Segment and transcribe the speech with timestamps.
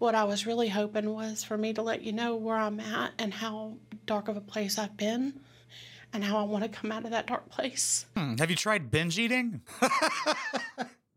[0.00, 3.12] What I was really hoping was for me to let you know where I'm at
[3.18, 3.74] and how
[4.06, 5.38] dark of a place I've been
[6.14, 8.06] and how I want to come out of that dark place.
[8.16, 9.60] Hmm, have you tried binge eating?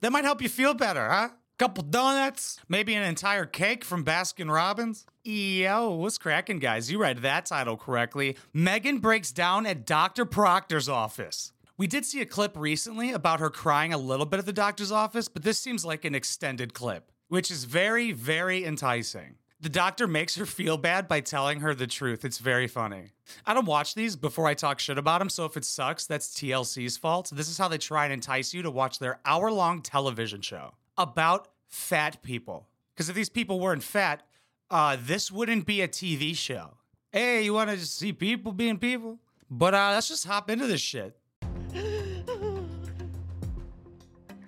[0.00, 1.30] that might help you feel better, huh?
[1.58, 5.06] Couple donuts, maybe an entire cake from Baskin Robbins.
[5.24, 6.88] Yo, what's cracking, guys?
[6.88, 8.36] You read that title correctly.
[8.54, 10.24] Meghan breaks down at Dr.
[10.24, 11.52] Procter's office.
[11.76, 14.92] We did see a clip recently about her crying a little bit at the doctor's
[14.92, 19.36] office, but this seems like an extended clip, which is very, very enticing.
[19.60, 22.24] The doctor makes her feel bad by telling her the truth.
[22.24, 23.12] It's very funny.
[23.44, 26.28] I don't watch these before I talk shit about them, so if it sucks, that's
[26.28, 27.30] TLC's fault.
[27.34, 30.74] This is how they try and entice you to watch their hour long television show
[30.96, 32.68] about fat people.
[32.94, 34.22] Because if these people weren't fat,
[34.70, 36.74] uh, this wouldn't be a TV show.
[37.10, 39.18] Hey, you want to see people being people?
[39.50, 41.16] But uh, let's just hop into this shit.
[41.42, 41.76] I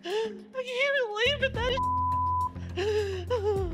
[0.05, 1.55] can't believe it.
[1.55, 2.00] That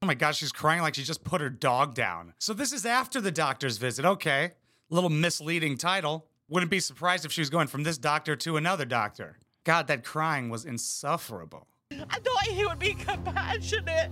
[0.00, 2.32] Oh my gosh, she's crying like she just put her dog down.
[2.38, 4.04] So this is after the doctor's visit.
[4.04, 4.52] Okay.
[4.90, 6.26] Little misleading title.
[6.48, 9.38] Wouldn't be surprised if she was going from this doctor to another doctor.
[9.64, 11.66] God, that crying was insufferable.
[11.90, 14.10] I thought he would be compassionate.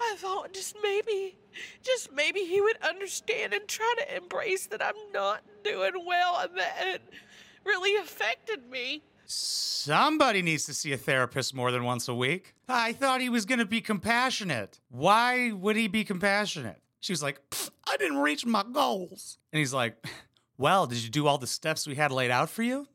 [0.00, 1.38] I thought just maybe,
[1.82, 6.58] just maybe he would understand and try to embrace that I'm not doing well and
[6.58, 7.02] that it
[7.64, 9.02] really affected me.
[9.88, 12.52] Somebody needs to see a therapist more than once a week.
[12.68, 14.80] I thought he was going to be compassionate.
[14.90, 16.82] Why would he be compassionate?
[17.00, 17.40] She was like,
[17.88, 19.38] I didn't reach my goals.
[19.50, 20.06] And he's like,
[20.58, 22.86] Well, did you do all the steps we had laid out for you?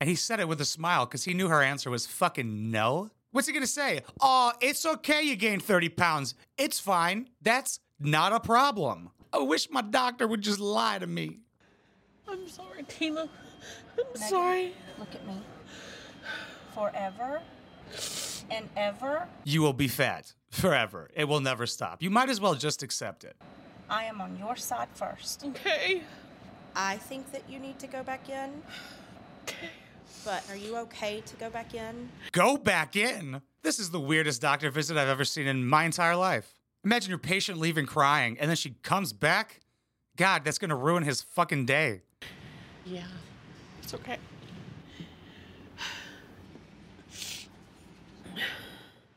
[0.00, 3.10] And he said it with a smile because he knew her answer was fucking no.
[3.32, 4.00] What's he gonna say?
[4.22, 6.34] Oh, it's okay you gained 30 pounds.
[6.56, 7.28] It's fine.
[7.42, 9.10] That's not a problem.
[9.30, 11.40] I wish my doctor would just lie to me.
[12.26, 13.28] I'm sorry, Tina.
[13.98, 14.72] I'm sorry.
[14.98, 15.34] Look at me.
[16.80, 17.42] Forever
[18.50, 21.10] and ever, You will be fat forever.
[21.14, 22.02] It will never stop.
[22.02, 23.36] You might as well just accept it.
[23.90, 25.44] I am on your side first.
[25.44, 26.00] Okay.
[26.74, 28.62] I think that you need to go back in.
[29.42, 29.68] Okay.
[30.24, 32.08] But are you okay to go back in?
[32.32, 33.42] Go back in.
[33.62, 36.54] This is the weirdest doctor visit I've ever seen in my entire life.
[36.82, 39.60] Imagine your patient leaving crying and then she comes back.
[40.16, 42.00] God, that's gonna ruin his fucking day.
[42.86, 43.04] Yeah,
[43.82, 44.16] it's okay.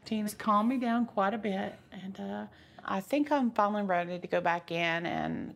[0.05, 2.45] Tina's calmed me down quite a bit, and uh,
[2.85, 5.55] I think I'm finally ready to go back in and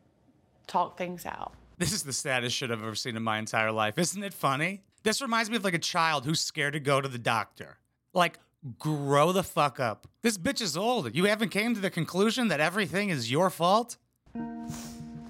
[0.67, 1.53] talk things out.
[1.77, 3.97] This is the saddest shit I've ever seen in my entire life.
[3.97, 4.81] Isn't it funny?
[5.03, 7.77] This reminds me of like a child who's scared to go to the doctor.
[8.13, 8.39] Like,
[8.79, 10.07] grow the fuck up.
[10.21, 11.15] This bitch is old.
[11.15, 13.97] You haven't came to the conclusion that everything is your fault?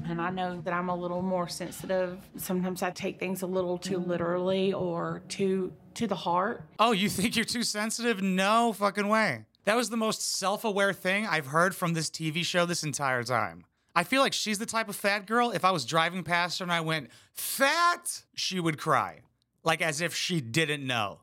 [0.10, 2.20] And I know that I'm a little more sensitive.
[2.38, 4.08] Sometimes I take things a little too mm.
[4.08, 6.64] literally or too to the heart.
[6.80, 8.22] Oh, you think you're too sensitive?
[8.22, 9.46] No fucking way.
[9.66, 13.24] That was the most self aware thing I've heard from this TV show this entire
[13.24, 13.66] time.
[13.96, 16.64] I feel like she's the type of fat girl, if I was driving past her
[16.64, 19.22] and I went, fat, she would cry.
[19.64, 21.20] Like as if she didn't know.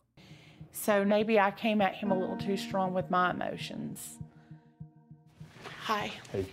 [0.73, 4.19] So maybe I came at him a little too strong with my emotions.
[5.85, 6.11] Hi.
[6.33, 6.47] Hey.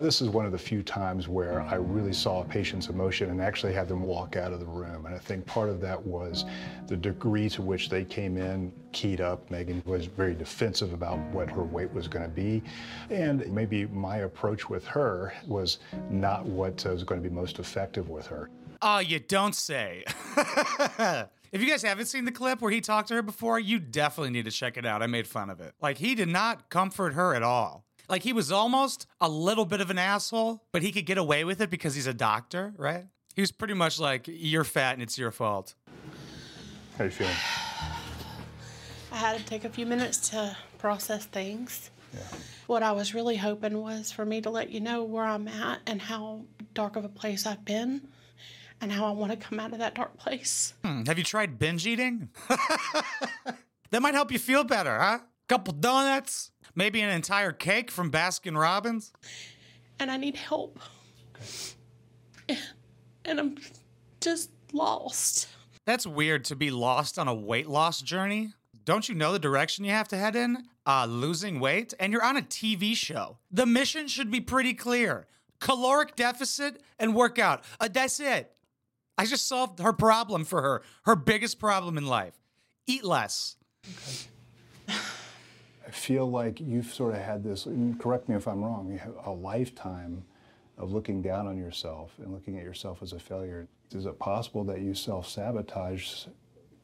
[0.00, 3.38] This is one of the few times where I really saw a patient's emotion and
[3.42, 5.04] actually had them walk out of the room.
[5.04, 6.46] And I think part of that was
[6.86, 9.50] the degree to which they came in keyed up.
[9.50, 12.62] Meghan was very defensive about what her weight was going to be.
[13.10, 18.08] And maybe my approach with her was not what was going to be most effective
[18.08, 18.48] with her.
[18.80, 20.04] Oh, you don't say.
[21.52, 24.30] if you guys haven't seen the clip where he talked to her before, you definitely
[24.30, 25.02] need to check it out.
[25.02, 25.74] I made fun of it.
[25.82, 27.84] Like, he did not comfort her at all.
[28.10, 31.44] Like, he was almost a little bit of an asshole, but he could get away
[31.44, 33.06] with it because he's a doctor, right?
[33.36, 35.76] He was pretty much like, You're fat and it's your fault.
[36.98, 37.32] How you feeling?
[39.12, 41.90] I had to take a few minutes to process things.
[42.66, 45.78] What I was really hoping was for me to let you know where I'm at
[45.86, 46.42] and how
[46.74, 48.08] dark of a place I've been
[48.80, 50.74] and how I want to come out of that dark place.
[50.84, 52.30] Hmm, have you tried binge eating?
[53.90, 55.18] that might help you feel better, huh?
[55.50, 59.12] Couple donuts, maybe an entire cake from Baskin Robbins.
[59.98, 60.78] And I need help.
[63.24, 63.58] And I'm
[64.20, 65.48] just lost.
[65.86, 68.52] That's weird to be lost on a weight loss journey.
[68.84, 70.68] Don't you know the direction you have to head in?
[70.86, 71.94] Uh, losing weight?
[71.98, 73.38] And you're on a TV show.
[73.50, 75.26] The mission should be pretty clear
[75.58, 77.64] caloric deficit and workout.
[77.80, 78.52] Uh, that's it.
[79.18, 82.38] I just solved her problem for her, her biggest problem in life.
[82.86, 83.56] Eat less.
[85.90, 88.98] I feel like you've sort of had this, and correct me if I'm wrong, you
[88.98, 90.22] have a lifetime
[90.78, 93.66] of looking down on yourself and looking at yourself as a failure.
[93.92, 96.26] Is it possible that you self sabotage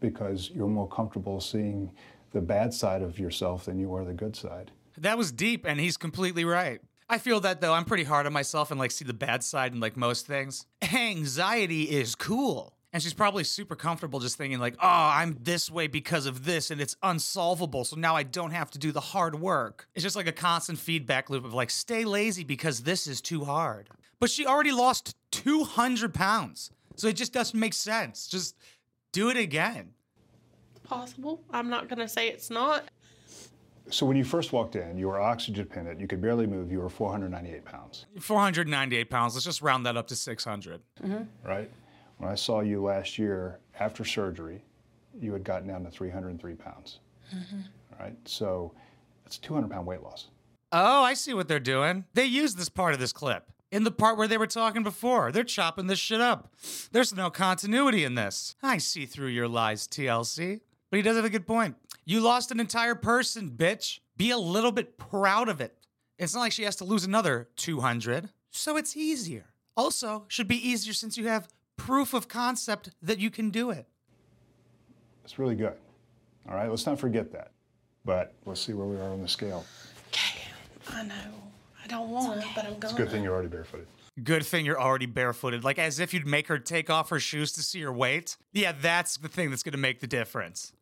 [0.01, 1.93] because you're more comfortable seeing
[2.33, 4.73] the bad side of yourself than you are the good side.
[4.99, 6.81] That was deep, and he's completely right.
[7.09, 9.73] I feel that though, I'm pretty hard on myself and like see the bad side
[9.73, 10.67] in like most things.
[10.93, 12.76] Anxiety is cool.
[12.97, 16.71] And she's probably super comfortable just thinking, like, oh, I'm this way because of this
[16.71, 17.85] and it's unsolvable.
[17.85, 19.87] So now I don't have to do the hard work.
[19.95, 23.45] It's just like a constant feedback loop of like, stay lazy because this is too
[23.45, 23.91] hard.
[24.19, 26.71] But she already lost 200 pounds.
[26.95, 28.29] So it just doesn't make sense.
[28.29, 28.57] Just
[29.13, 29.91] do it again.
[30.83, 31.43] Possible.
[31.51, 32.85] I'm not going to say it's not.
[33.91, 36.01] So when you first walked in, you were oxygen dependent.
[36.01, 36.73] You could barely move.
[36.73, 38.07] You were 498 pounds.
[38.19, 39.35] 498 pounds.
[39.35, 40.81] Let's just round that up to 600.
[41.05, 41.25] Mm-hmm.
[41.47, 41.71] Right?
[42.19, 44.65] When I saw you last year after surgery,
[45.19, 47.01] you had gotten down to 303 pounds.
[47.35, 47.61] Mm-hmm.
[48.01, 48.17] Right?
[48.25, 48.73] So
[49.25, 50.29] that's 200 pound weight loss.
[50.73, 52.05] Oh, I see what they're doing.
[52.15, 53.51] They used this part of this clip.
[53.73, 56.53] In the part where they were talking before, they're chopping this shit up.
[56.93, 58.55] There's no continuity in this.
[58.63, 60.61] I see through your lies, TLC.
[60.91, 61.77] But he does have a good point.
[62.05, 63.99] You lost an entire person, bitch.
[64.17, 65.75] Be a little bit proud of it.
[66.19, 69.47] It's not like she has to lose another 200, so it's easier.
[69.77, 73.87] Also, should be easier since you have proof of concept that you can do it.
[75.25, 75.75] It's really good.
[76.49, 77.51] All right, let's not forget that.
[78.05, 79.65] But let's see where we are on the scale.
[80.09, 80.43] Okay.
[80.89, 81.15] I know.
[81.83, 83.87] I don't want it, but I'm going It's a good thing you're already barefooted.
[84.23, 87.53] Good thing you're already barefooted, like as if you'd make her take off her shoes
[87.53, 88.37] to see her weight.
[88.53, 90.73] Yeah, that's the thing that's gonna make the difference.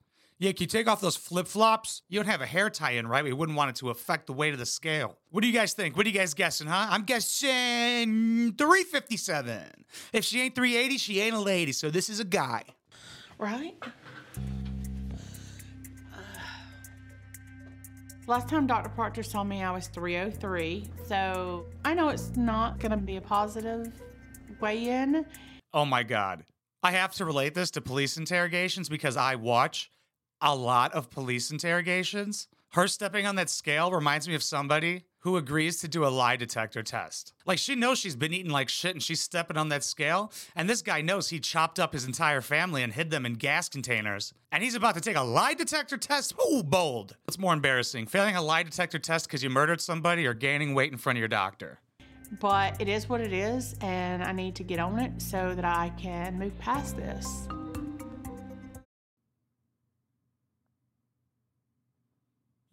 [0.45, 2.03] Yeah, can you take off those flip flops?
[2.11, 3.25] You don't have a hair tie in, right?
[3.25, 5.17] We wouldn't want it to affect the weight of the scale.
[5.31, 5.97] What do you guys think?
[5.97, 6.89] What are you guys guessing, huh?
[6.91, 9.59] I'm guessing 357.
[10.13, 12.63] If she ain't 380, she ain't a lady, so this is a guy.
[13.39, 13.75] Right?
[16.13, 16.19] Uh,
[18.27, 18.91] last time Dr.
[18.91, 20.91] Procter saw me, I was 303.
[21.07, 23.91] So I know it's not going to be a positive
[24.61, 25.25] weigh in.
[25.73, 26.45] Oh my God.
[26.83, 29.91] I have to relate this to police interrogations because I watch
[30.41, 32.49] a lot of police interrogations.
[32.73, 36.37] Her stepping on that scale reminds me of somebody who agrees to do a lie
[36.37, 37.33] detector test.
[37.47, 40.33] Like she knows she's been eating like shit and she's stepping on that scale.
[40.57, 43.69] And this guy knows he chopped up his entire family and hid them in gas
[43.69, 44.35] containers.
[44.51, 46.35] And he's about to take a lie detector test.
[46.51, 47.17] Ooh, bold.
[47.25, 50.91] What's more embarrassing, failing a lie detector test because you murdered somebody or gaining weight
[50.93, 51.79] in front of your doctor?
[52.41, 55.65] But it is what it is, and I need to get on it so that
[55.65, 57.47] I can move past this.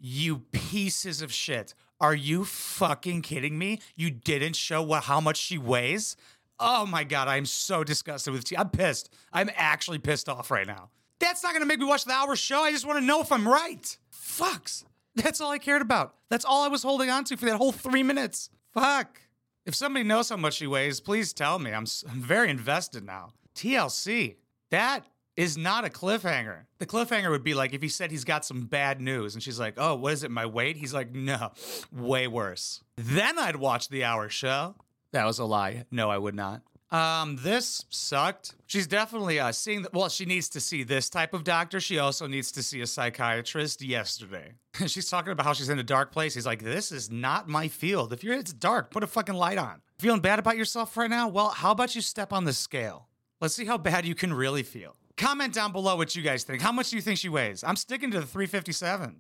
[0.04, 1.76] You pieces of shit.
[2.00, 3.80] Are you fucking kidding me?
[3.96, 6.18] You didn't show what how much she weighs?
[6.60, 8.58] Oh my god, I'm so disgusted with you.
[8.58, 9.14] I'm pissed.
[9.32, 10.90] I'm actually pissed off right now.
[11.20, 12.62] That's not gonna make me watch the hour show.
[12.64, 13.96] I just want to know if I'm right.
[14.12, 14.86] Fucks.
[15.16, 16.16] That's all I cared about.
[16.30, 18.50] That's all I was holding on to for that whole three minutes.
[18.74, 19.22] Fuck.
[19.68, 21.72] If somebody knows how much she weighs, please tell me.
[21.72, 23.34] I'm, I'm very invested now.
[23.54, 24.38] TLC.
[24.72, 25.06] That
[25.38, 26.66] is not a cliffhanger.
[26.80, 29.60] The cliffhanger would be like if he said he's got some bad news and she's
[29.60, 30.78] like, oh, what is it, my weight?
[30.78, 31.52] He's like, no,
[31.92, 32.84] way worse.
[32.98, 34.76] Then I'd watch the hour show.
[35.12, 35.86] That was a lie.
[35.92, 36.62] No, I would not.
[36.92, 38.54] Um, this sucked.
[38.68, 39.84] She's definitely uh, seeing.
[39.84, 41.80] The, well, she needs to see this type of doctor.
[41.80, 44.54] She also needs to see a psychiatrist yesterday.
[44.88, 46.34] she's talking about how she's in a dark place.
[46.34, 48.12] He's like, "This is not my field.
[48.12, 48.92] If you're, it's dark.
[48.92, 49.82] Put a fucking light on.
[50.00, 51.30] Feeling bad about yourself right now?
[51.30, 53.08] Well, how about you step on the scale?
[53.40, 54.98] Let's see how bad you can really feel.
[55.22, 56.64] Comment down below what you guys think.
[56.64, 57.64] How much do you think she weighs?
[57.64, 59.18] I'm sticking to the 357.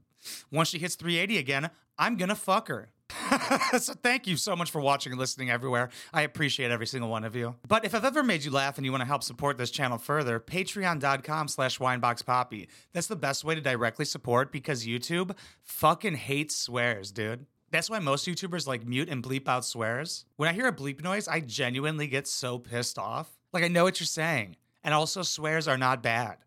[0.51, 2.89] Once she hits 380 again, I'm gonna fuck her.
[3.79, 5.89] so thank you so much for watching and listening everywhere.
[6.11, 7.53] I appreciate every single one of you.
[7.67, 9.99] But if I've ever made you laugh and you want to help support this channel
[9.99, 12.67] further, patreon.com slash wineboxpoppy.
[12.93, 17.45] That's the best way to directly support because YouTube fucking hates swears, dude.
[17.69, 20.25] That's why most YouTubers like mute and bleep out swears.
[20.37, 23.37] When I hear a bleep noise, I genuinely get so pissed off.
[23.53, 24.55] Like I know what you're saying.
[24.83, 26.37] And also swears are not bad.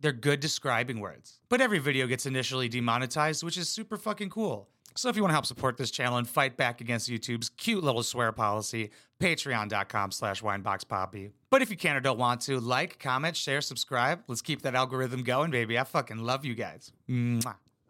[0.00, 1.40] They're good describing words.
[1.48, 4.68] But every video gets initially demonetized, which is super fucking cool.
[4.96, 7.84] So if you want to help support this channel and fight back against YouTube's cute
[7.84, 11.30] little swear policy, patreon.com slash wineboxpoppy.
[11.48, 14.22] But if you can or don't want to, like, comment, share, subscribe.
[14.26, 15.78] Let's keep that algorithm going, baby.
[15.78, 16.92] I fucking love you guys.
[17.08, 17.54] Mwah.